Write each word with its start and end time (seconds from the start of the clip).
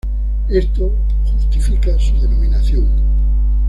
Esto 0.49 0.91
justifica 1.27 1.95
su 1.99 2.19
denominación. 2.19 2.87